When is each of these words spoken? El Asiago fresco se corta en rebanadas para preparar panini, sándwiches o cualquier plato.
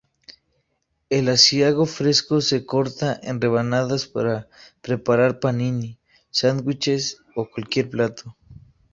El 1.11 1.29
Asiago 1.29 1.85
fresco 1.85 2.41
se 2.41 2.65
corta 2.65 3.19
en 3.21 3.39
rebanadas 3.39 4.07
para 4.07 4.47
preparar 4.81 5.39
panini, 5.39 5.99
sándwiches 6.31 7.19
o 7.35 7.47
cualquier 7.47 7.87
plato. 7.91 8.35